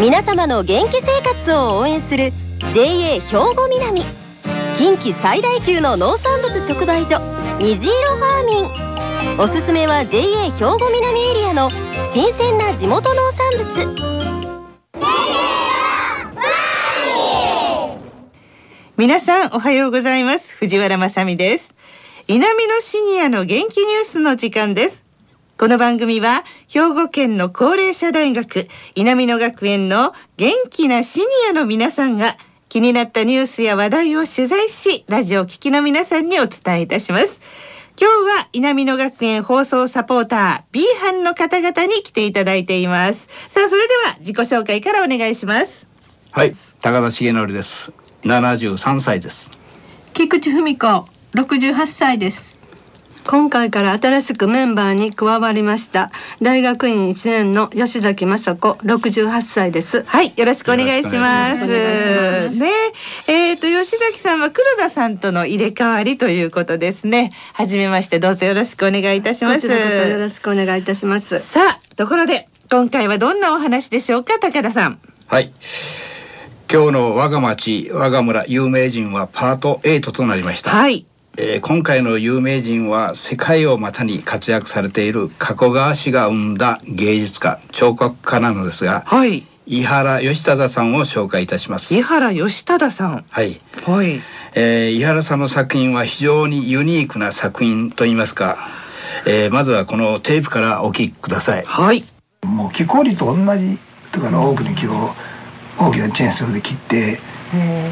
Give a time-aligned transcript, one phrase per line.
[0.00, 2.32] 皆様の元気生活を応援する
[2.72, 4.00] JA 兵庫南。
[4.78, 7.20] 近畿最大級の農産物直売所
[7.58, 9.38] 虹色ファーミン。
[9.38, 11.70] おすすめは JA 兵庫南エリアの
[12.14, 14.30] 新鮮な地元農産物。
[18.96, 20.56] 皆さんおはようございます。
[20.56, 21.74] 藤原まさです。
[22.26, 25.09] 南のシニアの元気ニュースの時間です。
[25.60, 32.38] この番組は兵庫県の高齢者大学南野学園の元気なシニアの皆さんが
[32.70, 37.42] 気になったニュースや話題を取材しラジオ聴きの皆さんにお伝えいたします。
[38.00, 43.28] 今日は南野学園放送サポーター B 班の方々に来ていただいています。
[43.50, 45.86] さあそれでは自己紹介からお願いします。
[46.30, 47.92] はい高田重則です。
[48.22, 49.52] 73歳です。
[50.14, 50.86] 菊池文子
[51.34, 52.49] 68歳です
[53.30, 56.10] 今回から新しくメンバーに加わりました
[56.42, 60.02] 大学院1年の吉崎雅子68歳です。
[60.02, 61.64] はいよろしくお願いします。
[62.58, 62.72] ね
[63.28, 67.30] えー、と吉崎さんは黒田さんとの入れ替わりということですね。
[67.52, 69.60] 初めましてどうぞよろしくお願いいたします。
[69.60, 71.38] こちらこそよろしくお願いいたします。
[71.38, 74.98] さあところで今回はどんなお話でしょうか高田さん。
[75.28, 75.52] はい。
[76.68, 81.06] 今日の我が町我が村有名人はパート8となりました、はい
[81.42, 89.46] えー今回の有名人は世界を股に活躍されている加古川氏が生んだ芸術家彫刻家なのですがはい。
[89.66, 91.94] 井原義忠さんを紹介いたします。
[91.94, 93.24] 井原義忠さん。
[93.30, 94.20] はい、はい。
[94.54, 98.58] えー井原さんの作品は非常にユニークな作品といいますか、
[99.26, 101.64] えーまずはこのテープからお聞きください。
[101.64, 102.04] はい。
[102.44, 103.78] もう木こりと同じ
[104.12, 105.14] だから多くの木を
[105.78, 107.18] 大きなチェーンソーで切って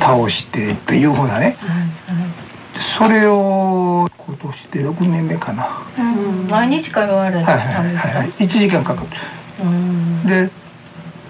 [0.00, 1.56] 倒してっていうふうなね
[2.98, 5.62] それを今年で6年目かな。
[5.62, 8.32] は毎日通われいはいはいはい。
[8.32, 9.08] 1時間かかる。
[10.28, 10.50] で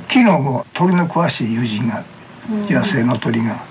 [0.09, 2.05] 昨日も鳥の詳しい友人が
[2.69, 3.63] 野生の鳥が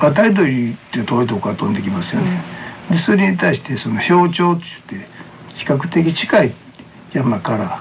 [0.00, 2.42] 渡り鳥って遠いとこから飛んできますよね。
[2.90, 5.08] でそれに対してその氷鳥って言って
[5.54, 6.54] 比較的近い
[7.12, 7.80] 山から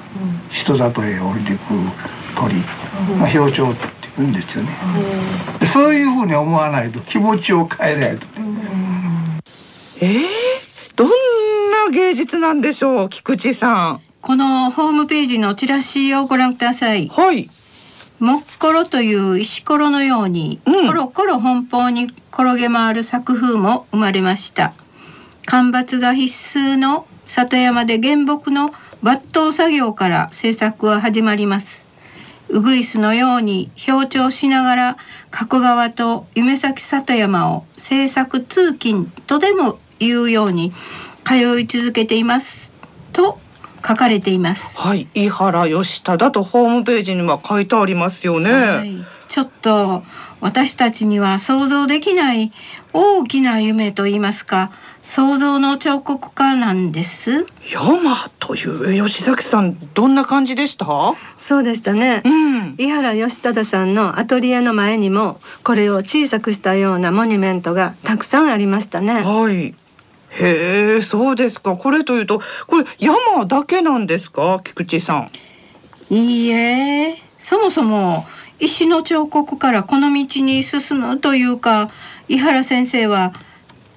[0.52, 1.80] 人里へ降りてくる
[2.36, 2.56] 鳥、
[3.18, 4.72] まあ、氷鳥って言うんですよね。
[5.60, 8.28] でそういうふうに思わないと気持ちを変えないと
[10.04, 10.20] えー、
[10.98, 11.08] どん
[11.72, 14.02] な芸術なんでしょう菊池さん。
[14.22, 17.08] このホームページのチラシをご覧ください。
[17.08, 17.50] はい。
[18.20, 20.88] もっころという石ころのように、うん。
[20.88, 24.74] コロコロ奔放に転げ回る作風も生まれました。
[25.46, 31.88] 間伐が必須の里山で原木の抜刀作業から制作は始まります。
[32.50, 34.98] ウグイスのように表彰しながら
[35.32, 40.74] 加古川と夢咲里山を制作通勤とでも言うように
[41.26, 42.74] 通い続けています
[43.12, 43.40] と
[43.86, 44.78] 書かれています。
[44.78, 45.08] はい。
[45.14, 50.04] 井原義忠とホームページには書いてありますよね、はい、ちょっと
[50.40, 52.52] 私たちには想像できない
[52.94, 54.72] 大きな夢と言いますか
[55.02, 57.46] 想像の彫刻家なんです。
[57.70, 58.66] 山とい
[59.02, 60.86] う吉崎さんどんな感じでした？
[61.38, 62.22] そうでしたね。
[62.24, 62.76] うん。
[62.78, 69.22] 井原義忠さんのアトリエの前にもこれを小さくしたようなモニュメントがたくさんありましたね。
[69.22, 69.76] はい
[70.40, 71.76] へえそうですか。
[71.76, 74.60] これというとこれ山だけなんですか？
[74.64, 75.32] 菊池さん。
[76.14, 77.22] いいえ。
[77.40, 78.26] そもそも
[78.60, 81.92] 石の彫刻からこの道に進むというか
[82.30, 83.34] 井原先生は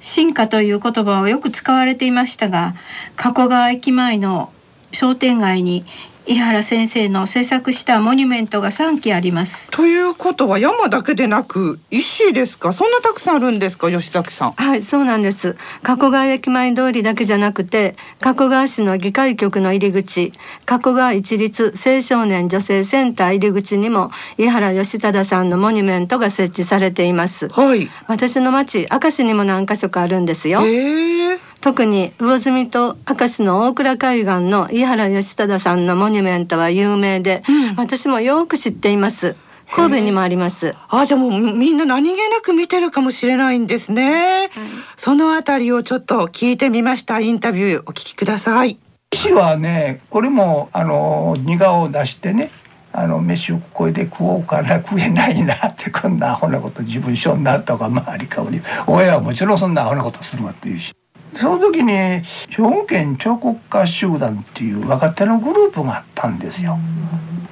[0.01, 2.75] 進化という言葉をよく使われていましたが
[3.17, 4.53] 加古川駅前の
[4.93, 5.85] 商店街に
[6.29, 9.71] 井原先生の制作したモニュメントが3基あります。
[9.71, 12.73] ということは山だけでなく石ですか？
[12.73, 13.89] そんなたくさんあるんですか？
[13.93, 14.53] 吉崎さん。
[14.53, 15.57] はいそうなんです。
[15.85, 20.33] 加古川駅前通りだけじゃなくて加古川市の議会局の入り口
[20.65, 27.49] 加古川一律青少年女性センター入り口にも井原義忠さんのモニュメントが設置されています。
[27.51, 27.89] はい。
[28.09, 30.63] 私の町明石にも何箇所かあるんですよ。
[30.63, 37.77] へえ特に魚住と明石の大倉海岸の井原義忠さんのモニュメントは有名で、うん。
[37.77, 39.37] 私もよく知っています。
[39.73, 40.75] 神戸にもあります。
[40.89, 44.51] あじゃあもうみんな何気なく見てるかもしれないんですね、
[44.97, 48.79] そのあたりをちょっと聞いてみましたインタビューお聞きください。
[49.13, 52.51] 石はねこれもあの似顔を出してね
[52.93, 60.95] あの飯をこれで食おうかな食えないなってこんなアホなこと自分しょんなとか周りかおり親はもちろんそんなアホなことするわっていうし
[61.41, 62.23] その時に兵
[62.57, 66.79] 庫県彫刻家集団っていう若手のグループがあったんですよ。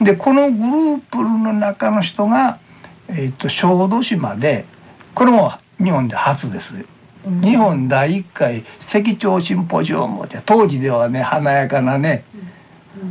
[0.00, 2.58] でこのグループの中の人が、
[3.08, 4.64] えー、と小豆島で
[5.14, 6.74] これも日本で初です。
[7.42, 12.24] 日本第一回石彫シンポジウムって当時ではね華やかなね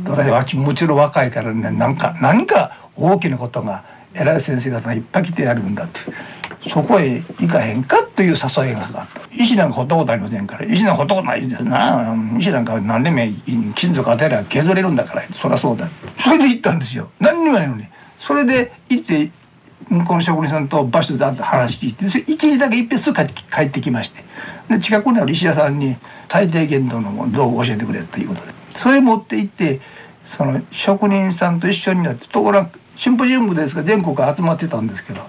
[0.04, 3.84] 私はもちろん若いからねなんか何か大きなことが
[4.14, 5.98] 偉い先生方がいっぱい来てやるんだって
[6.72, 9.08] そこへ行かへんかという誘いがあった。
[9.32, 10.64] 石なんかほったことありませんから。
[10.64, 12.16] 石なんかほったことないですな。
[12.38, 13.18] 石なんか何でも
[13.74, 15.24] 金属当てりゃ削れるんだから。
[15.40, 15.88] そりゃそうだ。
[16.22, 17.10] それで行ったんですよ。
[17.20, 17.86] 何にもないのに。
[18.26, 19.30] それで行って
[19.88, 24.24] 向こうの職人さんと場所で話聞いて一日だけいっぺんすぐ帰って帰ってきまして。
[24.68, 25.96] で近くにある石屋さんに
[26.30, 28.54] 最低限度の道具を教えてくれということで。
[28.82, 29.80] それ持って行って
[30.36, 35.20] その職人さんと一緒になってところがシンポジウムですが全国集まってたんですけど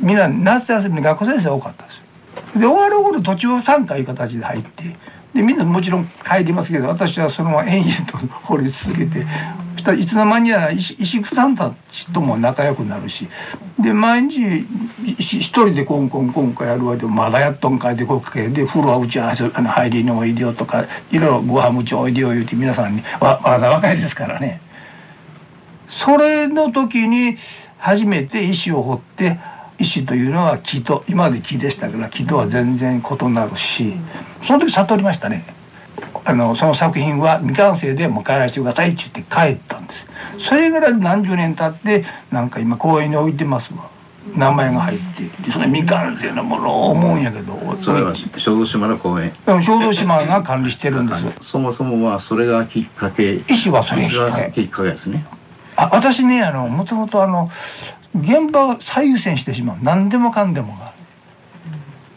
[0.00, 2.08] みんな夏休みに学校先生多かったです。
[2.58, 4.96] で終わる頃途中3回形で入って
[5.34, 9.26] でみんなもちろん帰りますけど私はそのまま延々と掘り続けて
[9.76, 13.28] したいつの間にや石石工さんたちとも仲良くなるし
[13.78, 14.66] で毎日
[15.18, 24.60] 一人でコンコンコンコンやるわけでまだやっとんかいでこうかけで風呂はうちはあの入りにおいでよとかいろいろご飯うちおいでよ言うて皆さんにわまだ若いですからね。
[25.88, 27.38] それの時に
[27.78, 29.38] 初めて石を掘って
[29.78, 33.94] 石というのは木と今まで木でしたから木とは全然異なるし
[34.46, 35.54] その時悟りましたね。
[36.24, 39.94] あのその作品は未完成でもう帰らせてくださいって言って帰ったんで
[40.40, 40.48] す。
[40.48, 43.90] それから何十年経ってなんか今公園に置いてますわ。
[44.36, 49.32] 名前が入ってそれ未完成なものを思うんやけどそれは小豆島の公園。
[49.46, 51.50] 小豆島が管理してるんです。
[51.50, 53.42] そもそもはそれがきっかけ。
[53.48, 55.26] 石はそれがきっかけですね。
[55.76, 57.50] あ私ねあのもともとあの
[58.14, 59.78] 現場を最優先してしまう。
[59.82, 60.94] 何でもかんでもが。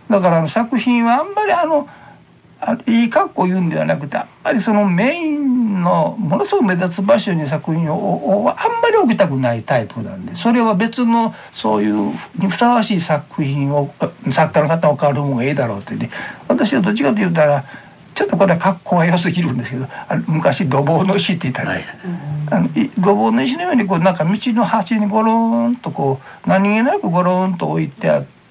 [0.10, 1.88] だからあの作品はあんまりあの
[2.86, 13.94] いい格好言うんではなくてあんまりそのメインのものすごく目立つ場所に作品をあんまり置きたくないタイプなんでそれは別のそういうにふさわしい作品を
[14.32, 16.12] 作家の方を変わる方がいいだろうってね。
[16.48, 17.66] 私はどっちかと言ったら
[18.14, 21.86] ちょっとこれは格好が良すぎるんですけどあの昔ごぼうの石って言ったら、はい、
[22.50, 22.70] あの
[23.00, 28.42] ごぼうの石のようにこうなんか道の端にゴローンとこう何気なくゴローンと置いてあって。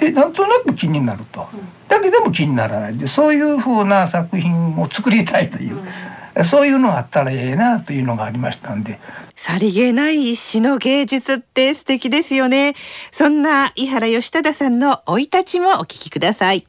[0.00, 1.48] でなんとなく気になると、
[1.88, 2.98] だけでも気にならない。
[2.98, 5.84] でそういうふうな作品を作りたいという、うん、
[6.44, 9.00] そういうのがあったらええなというのがありましたんで。
[9.34, 12.74] さりげない詩の芸術って素敵ですよね。
[13.12, 16.66] そんな井原義忠さんの生い立ちもお聞きください。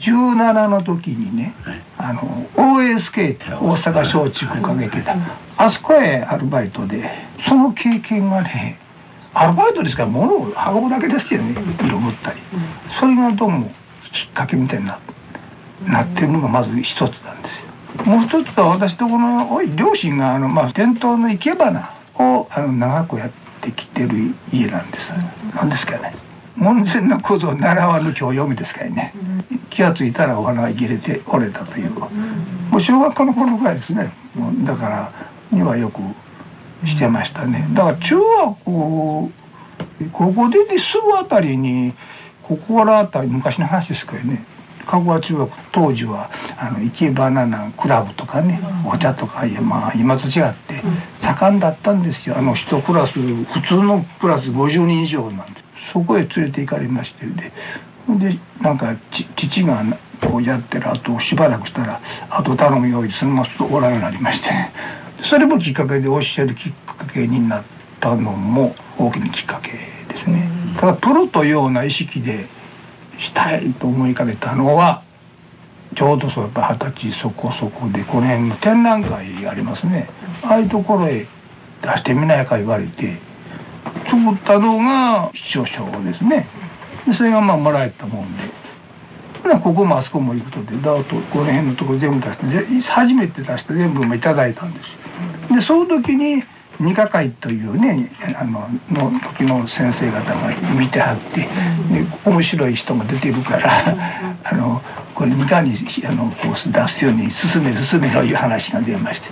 [0.00, 1.54] 17の時にね、
[1.96, 5.16] あの OSK って大阪松竹をかけてた
[5.56, 7.10] あそこへアルバイトで
[7.46, 8.78] その経験がね
[9.34, 11.54] アルバイトですから物を運ぶだけですよね。
[11.80, 12.40] 色塗ったり。
[13.00, 13.72] それがどうも
[14.12, 14.98] きっかけみたいにな
[15.86, 17.67] なってるのがまず一つなんですよ
[18.04, 23.30] もう一つは私とこの両親があの、まあ、伝統の生け花をあの長くやっ
[23.60, 25.06] てきてる家なんです。
[25.54, 26.14] 何ですかね。
[26.56, 29.14] 門前の小僧習わぬ教読みですからね。
[29.70, 31.90] 気が付いたらお花が切れて折れたという。
[31.90, 34.12] もう小学校の頃ぐらいですね。
[34.64, 35.12] だから
[35.52, 36.00] にはよく
[36.86, 37.68] してましたね。
[37.74, 39.30] だから中学校
[40.12, 41.94] 高校出てすぐあたりに
[42.42, 44.44] ここからあたり昔の話ですからね。
[44.88, 50.82] 香川中学当時はあの生け花なクラブとかねお茶とかまあ今と違って
[51.22, 52.36] 盛んだったんですよ。
[52.38, 55.60] あの一クラス普通のクラス50人以上なんで
[55.92, 57.52] そこへ連れて行かれましてで
[58.30, 58.96] でなんか
[59.36, 59.84] 父が
[60.22, 64.72] こうやってるあとしばらくしたらあと頼むようにそのままおらんようになりましてね
[65.22, 67.64] それもきっかけで教えるきっかけになっ
[68.00, 69.72] たのも大きなきっかけ
[70.12, 70.48] ですね。
[70.80, 72.46] ただプロというような意識で
[73.18, 75.02] したいと思いかけたのは
[75.96, 80.08] ちょうどそうやっぱ二十歳そこそこでこの辺の展覧会ありますね。
[80.42, 81.26] ああいうところへ
[81.82, 83.16] 出してみないか言われて
[84.06, 86.48] 作ったのが秘書賞ですね。
[87.06, 88.68] でそれがまあもらえたもんで。
[89.62, 94.80] ここもあそこも行くとでだとこの辺のところ全部出して初めて出して全部もいただいたんで
[95.48, 95.54] す。
[95.54, 96.42] でその時に
[96.80, 101.48] 二課会というねあのの時の先生方が見てはってで
[102.24, 103.96] 面白い人が出てるから
[104.44, 104.82] あの
[105.14, 109.28] これ二課にあのこう出すように進め進めろいう話が出まして。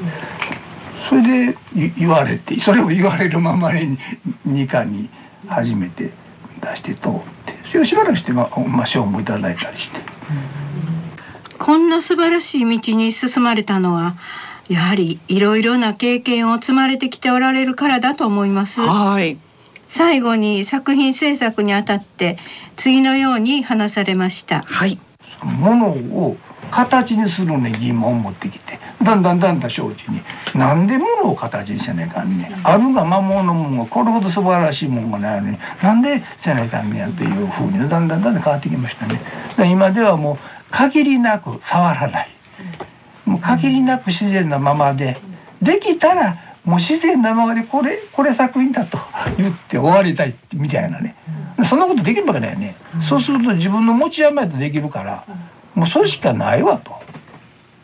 [1.09, 1.23] それ
[1.53, 1.57] で
[1.97, 3.97] 言われてそれを言われるままに
[4.45, 5.09] 二課に
[5.47, 6.11] 初めて
[6.61, 7.13] 出して通っ
[7.47, 10.01] てそれをしばらくしてまあ賞もいただいたりして。
[11.59, 14.17] こんな素晴らしい道に進まれたのは
[14.69, 18.81] やはりいろいろな経験を積まれてきておられるからだと思います。
[18.81, 19.39] はい。
[19.89, 22.37] 最後に作品制作にあたって
[22.77, 24.63] 次のように話されました。
[24.63, 24.99] はい。
[25.43, 26.37] ものを
[26.71, 30.21] 形にするね疑問を持ってきてだんだんだんだん承知に
[30.55, 39.21] なんでものを形にせないかんね、あるが魔物のものがこれほど素晴らしいものがないのになんでせないかんねやっていうふうにだんだんだんだん変わってきましたね
[39.57, 42.29] で今ではもう限りなく触らない
[43.27, 45.19] もう限りなく自然なままで
[45.61, 48.99] できたらもう自然なままでこれこれ作品だと
[49.37, 51.15] 言って終わりたいみたいなね。
[51.69, 52.77] そんなことできるわけだよね。
[53.01, 55.25] そうすると自分の持ち山やとできるから
[55.75, 56.93] もうそれしかないわと。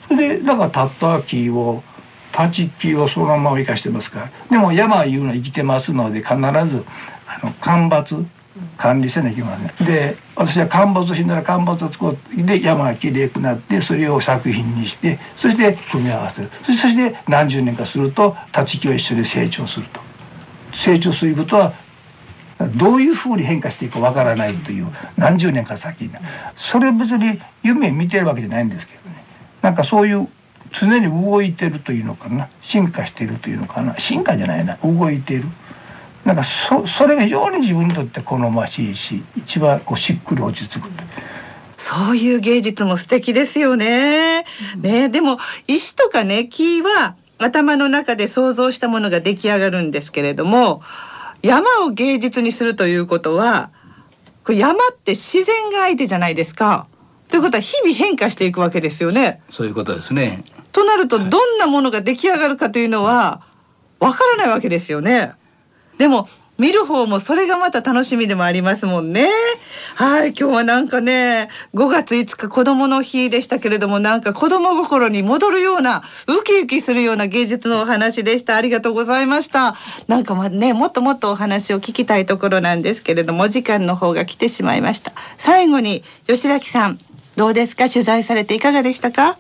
[0.09, 1.83] それでだからたった木を
[2.39, 4.31] 立ち木をそのまま生かしてますから。
[4.51, 6.85] でも山いうのは生きてますので必ず
[7.27, 8.27] あの干ばつ
[8.79, 16.51] 管理せなきゃいけませんで私は干ばつしなら干ばつを作って山がきれいくなってそれを作品にしてそして組み合わせる。
[16.67, 20.01] そして何十年かすると立ち木は一緒で成長すると。
[20.75, 21.75] 成長することは
[22.77, 26.11] どういうふうに変化していくかわからないという何十年か先に
[26.57, 29.25] それ別に夢見てるわけじゃないんですけどね。
[29.63, 30.29] なんかそういう
[30.73, 32.49] 常に動いてるというのかな。
[32.63, 33.99] 進化してるというのかな。
[33.99, 34.79] 進化じゃないな。
[34.83, 35.45] 動いてる。
[36.25, 40.89] なんかそそれが非常に自分にとって好ましいし一番こうしっくり落ち着く
[41.79, 44.45] そういう芸術も素敵ですよね。
[44.79, 50.83] ね、でも石とかね木は頭の中で想像したものが出来上がるんですけれども、
[51.43, 53.71] 山を芸術にするということは、
[54.45, 56.87] これ山って自然が相手じゃないですか。
[57.29, 59.43] ということは日々変化していくわけですよね。
[59.49, 60.45] そういうことですね。
[60.73, 63.43] となるとどんなものが出来上がるかというのは
[63.99, 65.33] わからないわけですよね。
[66.03, 66.29] でも
[66.59, 69.31] 見る方もそれがまた楽しみでもありますもんね。
[69.95, 78.57] はい、今日はなんかね、5月5日子供の日でしたけれども、なんか子供心に戻るような、ウキウキするような芸術のお話でした。
[78.57, 79.77] ありがとうございました。
[80.09, 85.13] なんかまね、もっともっとお話を聞きたいところなんですけれども、時間の方が来てしまいました。
[85.39, 86.99] 最後に、吉崎さん、
[87.37, 87.89] どうですか？
[87.89, 89.39] 取材されていかがでしたか？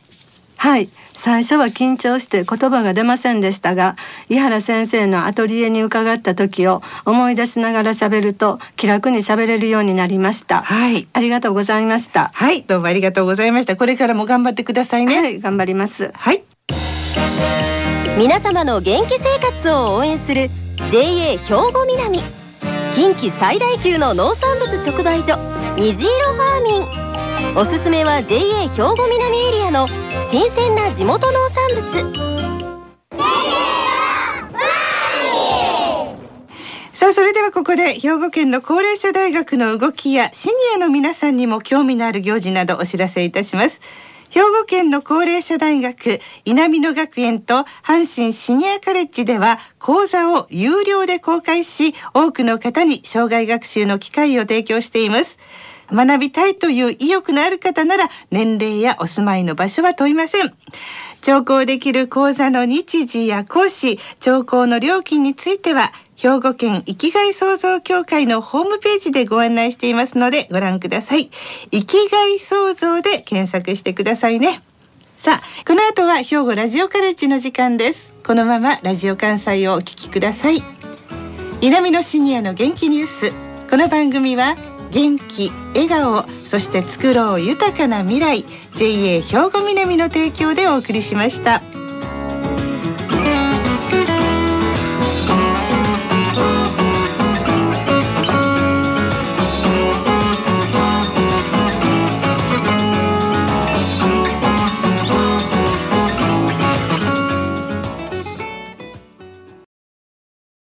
[0.56, 0.88] はい
[1.22, 3.94] 最初は緊張して言葉が出ませんでしたが
[4.28, 11.06] 井原先生のアトリエに伺った時を思い出しながら喋ると気楽に喋れるようになりましたはい。
[11.12, 13.76] ありがとうございましたはい、どうもありがとうございました。
[13.76, 15.16] これからも頑張ってくださいね。
[15.16, 16.42] はい頑張りますはい。
[18.18, 20.50] 皆様の元気生活を応援する
[20.90, 21.38] JA 兵
[21.72, 22.18] 庫南
[22.96, 27.56] 近畿最大級の農産物直売所虹色ファーミン。
[27.56, 29.88] おすすめは JA 兵庫南エリアの
[30.30, 32.32] 新鮮な地元農産物。
[36.92, 43.80] さあそれではここで兵庫県の高齢者大学の動きやシニアの皆さんにも興味のある行事などお知らせいたします。
[44.32, 55.38] 兵庫県の高齢者大学稲美野学園と阪神シニアカレッジでは講座を有料で公開し多くの方に障害学習の機会を提供しています。
[55.92, 60.54] 学びたいという意欲のある方なら年齢やお住まいの場所は問いません。
[61.20, 71.32] 聴講できる講座の日時や講師聴講の料金については兵庫県生きがい創造協会のホームページでご案内していますのでご覧ください。
[71.72, 74.62] 生きがい創造で検索してくださいね。
[75.18, 78.12] さあこの後は兵庫ラジオカレッジの時間です。
[78.24, 80.62] このままラジオ関西をお聞きください。
[81.60, 83.32] 南のシニアの元気ニュース。
[83.68, 84.54] この番組は
[84.92, 88.44] 元気笑顔そして作ろう豊かな未来。
[88.76, 91.81] JA 兵庫南の提供でお送りしました。